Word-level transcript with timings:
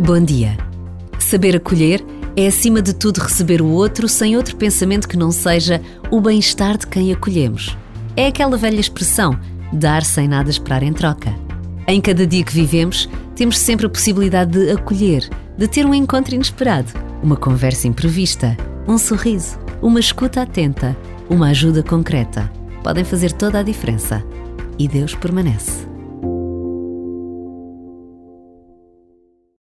Bom 0.00 0.20
dia. 0.24 0.56
Saber 1.20 1.54
acolher 1.54 2.04
é, 2.36 2.48
acima 2.48 2.82
de 2.82 2.92
tudo, 2.92 3.18
receber 3.18 3.62
o 3.62 3.68
outro 3.68 4.08
sem 4.08 4.36
outro 4.36 4.56
pensamento 4.56 5.06
que 5.06 5.16
não 5.16 5.30
seja 5.30 5.80
o 6.10 6.20
bem-estar 6.20 6.76
de 6.76 6.88
quem 6.88 7.12
acolhemos. 7.12 7.76
É 8.16 8.26
aquela 8.26 8.56
velha 8.56 8.80
expressão: 8.80 9.38
dar 9.72 10.02
sem 10.02 10.26
nada 10.26 10.50
esperar 10.50 10.82
em 10.82 10.92
troca. 10.92 11.32
Em 11.86 12.00
cada 12.00 12.26
dia 12.26 12.42
que 12.42 12.52
vivemos, 12.52 13.08
temos 13.36 13.56
sempre 13.56 13.86
a 13.86 13.90
possibilidade 13.90 14.50
de 14.50 14.72
acolher, 14.72 15.30
de 15.56 15.68
ter 15.68 15.86
um 15.86 15.94
encontro 15.94 16.34
inesperado, 16.34 16.92
uma 17.22 17.36
conversa 17.36 17.86
imprevista, 17.86 18.56
um 18.88 18.98
sorriso, 18.98 19.56
uma 19.80 20.00
escuta 20.00 20.42
atenta, 20.42 20.96
uma 21.30 21.50
ajuda 21.50 21.84
concreta. 21.84 22.50
Podem 22.82 23.04
fazer 23.04 23.32
toda 23.32 23.60
a 23.60 23.62
diferença. 23.62 24.24
E 24.78 24.88
Deus 24.88 25.14
permanece. 25.14 25.91